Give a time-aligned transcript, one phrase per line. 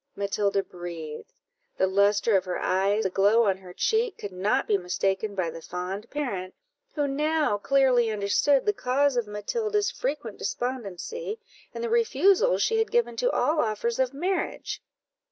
[0.15, 1.31] Matilda breathed;
[1.77, 5.51] the lustre of her eye, the glow on her cheek, could not be mistaken by
[5.51, 6.55] the fond parent,
[6.95, 11.39] who now clearly understood the cause of Matilda's frequent despondency,
[11.71, 14.81] and the refusals she had given to all offers of marriage.